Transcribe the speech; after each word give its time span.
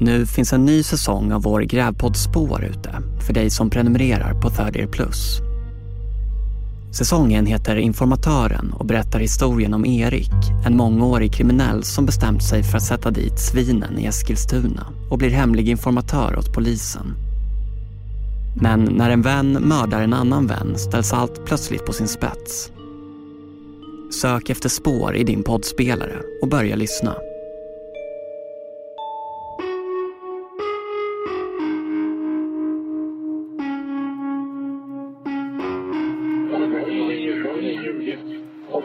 Nu 0.00 0.26
finns 0.26 0.52
en 0.52 0.64
ny 0.64 0.82
säsong 0.82 1.32
av 1.32 1.42
vår 1.42 1.60
grävpodd 1.60 2.16
Spår 2.16 2.64
ute 2.64 2.90
för 3.26 3.34
dig 3.34 3.50
som 3.50 3.70
prenumererar 3.70 4.40
på 4.40 4.50
Third 4.50 4.76
Ear 4.76 4.86
Plus. 4.86 5.40
Säsongen 6.92 7.46
heter 7.46 7.76
Informatören 7.76 8.72
och 8.72 8.86
berättar 8.86 9.18
historien 9.18 9.74
om 9.74 9.86
Erik, 9.86 10.32
en 10.66 10.76
mångårig 10.76 11.32
kriminell 11.32 11.82
som 11.84 12.06
bestämt 12.06 12.42
sig 12.42 12.62
för 12.62 12.76
att 12.76 12.84
sätta 12.84 13.10
dit 13.10 13.38
svinen 13.38 13.98
i 13.98 14.04
Eskilstuna 14.04 14.86
och 15.10 15.18
blir 15.18 15.30
hemlig 15.30 15.68
informatör 15.68 16.36
åt 16.38 16.54
polisen. 16.54 17.14
Men 18.60 18.84
när 18.84 19.10
en 19.10 19.22
vän 19.22 19.52
mördar 19.52 20.02
en 20.02 20.12
annan 20.12 20.46
vän 20.46 20.78
ställs 20.78 21.12
allt 21.12 21.46
plötsligt 21.46 21.86
på 21.86 21.92
sin 21.92 22.08
spets. 22.08 22.70
Sök 24.20 24.50
efter 24.50 24.68
spår 24.68 25.16
i 25.16 25.24
din 25.24 25.42
poddspelare 25.42 26.16
och 26.42 26.48
börja 26.48 26.76
lyssna. 26.76 27.14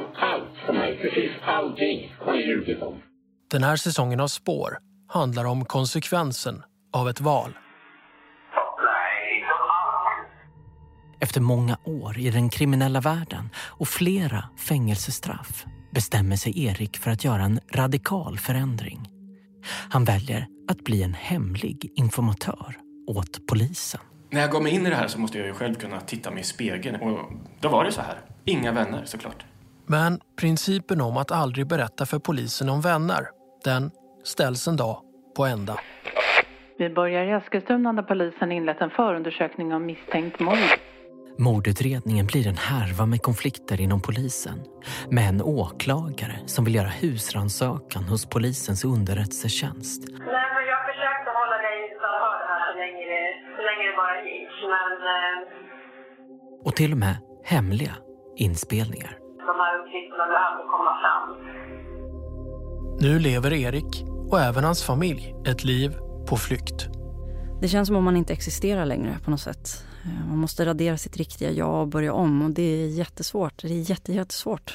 Om 0.04 0.12
allt 0.16 0.58
för 0.66 0.74
mig. 0.74 0.98
Precis 1.02 1.32
allting 1.46 2.16
har 2.20 2.34
ni 2.34 2.48
ljugit 2.48 2.82
om. 2.82 3.02
Den 3.52 3.64
här 3.64 3.76
säsongen 3.76 4.20
av 4.20 4.28
Spår 4.28 4.78
handlar 5.08 5.46
om 5.46 5.66
konsekvensen 5.66 6.64
av 6.94 7.10
ett 7.10 7.22
val. 7.22 7.58
Efter 11.20 11.42
många 11.42 11.78
år 11.86 12.20
i 12.20 12.30
den 12.30 12.50
kriminella 12.50 13.02
världen 13.02 13.50
och 13.56 13.88
flera 13.88 14.44
fängelsestraff 14.58 15.66
bestämmer 15.92 16.36
sig 16.36 16.66
Erik 16.66 16.98
för 16.98 17.12
att 17.12 17.24
göra 17.24 17.44
en 17.44 17.60
radikal 17.72 18.38
förändring. 18.38 19.10
Han 19.90 20.06
väljer 20.06 20.48
att 20.68 20.78
bli 20.78 21.04
en 21.04 21.14
hemlig 21.14 21.92
informatör 21.96 22.76
åt 23.08 23.48
polisen. 23.48 24.02
När 24.32 24.42
jag 24.42 24.52
gav 24.52 24.64
mig 24.64 24.72
in 24.72 24.88
i 24.88 24.90
det 24.90 24.96
här 24.96 25.08
så 25.08 25.20
måste 25.20 25.38
jag 25.38 25.48
ju 25.48 25.54
själv 25.54 25.76
kunna 25.76 26.00
titta 26.00 26.32
mig 26.32 26.40
i 26.40 26.44
spegeln. 26.44 27.02
Och 27.02 27.20
då 27.62 27.70
var 27.70 27.84
det 27.84 27.92
så 27.92 28.02
här. 28.02 28.22
Inga 28.46 28.72
vänner 28.72 29.06
såklart. 29.06 29.46
Men 29.88 30.20
principen 30.40 31.02
om 31.02 31.18
att 31.18 31.32
aldrig 31.32 31.68
berätta 31.68 32.06
för 32.06 32.20
polisen 32.20 32.70
om 32.70 32.82
vänner, 32.82 33.28
den 33.64 33.92
ställs 34.24 34.68
en 34.68 34.78
dag 34.78 35.02
på 35.36 35.46
ända. 35.46 35.80
Vi 36.78 36.90
börjar 36.90 37.24
i 37.26 37.32
Eskilstuna 37.32 37.94
där 37.94 38.04
polisen 38.04 38.52
inlett 38.52 38.82
en 38.82 38.90
förundersökning 38.90 39.74
om 39.74 39.86
misstänkt 39.86 40.40
mord. 40.40 40.58
Mordutredningen 41.38 42.26
blir 42.28 42.48
en 42.48 42.58
härva 42.58 43.06
med 43.06 43.22
konflikter 43.22 43.82
inom 43.82 44.02
polisen. 44.02 44.60
Med 45.10 45.30
en 45.30 45.42
åklagare 45.42 46.36
som 46.46 46.66
vill 46.66 46.76
göra 46.76 46.88
husrannsakan 46.88 48.04
hos 48.04 48.26
polisens 48.30 48.86
underrättelsetjänst. 48.86 50.02
Nej, 50.10 50.18
men 50.56 50.66
jag 50.72 50.82
försökte 50.90 51.30
hålla 51.40 51.58
dig 51.68 51.80
det 52.00 52.08
här 52.50 52.72
så 52.72 52.78
länge 52.84 53.08
så 53.58 53.62
länge 53.70 53.90
det 53.90 53.96
bara 53.98 54.24
gick. 54.24 54.50
Men 54.74 54.92
eh, 55.16 56.66
Och 56.66 56.76
till 56.76 56.92
och 56.92 56.98
med 56.98 57.16
hemliga 57.44 57.92
inspelningar. 58.36 59.18
Uppgifterna 59.94 60.24
behöver 60.28 60.46
aldrig 60.50 60.68
komma 60.68 60.94
fram. 61.04 61.24
Nu 63.00 63.20
lever 63.20 63.54
Erik 63.54 64.04
och 64.30 64.40
även 64.40 64.64
hans 64.64 64.84
familj 64.84 65.36
ett 65.48 65.64
liv 65.64 65.96
på 66.28 66.38
flykt. 66.38 66.88
Det 67.62 67.68
känns 67.68 67.88
som 67.88 67.96
om 67.96 68.04
man 68.04 68.18
inte 68.18 68.34
existerar 68.34 68.86
längre 68.86 69.18
på 69.24 69.32
något 69.32 69.40
sätt. 69.40 69.86
Eh, 70.06 70.28
Man 70.28 70.38
måste 70.38 70.66
radera 70.66 70.98
sitt 70.98 71.18
riktiga 71.18 71.52
jag 71.52 71.82
och 71.82 71.88
börja 71.88 72.14
om 72.14 72.42
och 72.42 72.52
det 72.52 72.62
är 72.64 72.88
jättesvårt. 72.88 73.62
Det 73.62 73.68
är 73.68 73.90
jätte, 73.90 74.14
jättesvårt. 74.14 74.74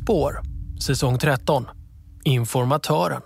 Spår, 0.00 0.40
säsong 0.80 1.18
13. 1.18 1.66
Informatören. 2.24 3.22